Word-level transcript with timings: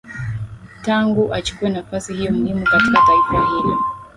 tangu 0.81 1.33
achukue 1.33 1.69
nafasi 1.69 2.13
hiyo 2.13 2.31
muhimu 2.33 2.63
katika 2.65 3.01
taifa 3.07 3.45
hilo 3.49 3.79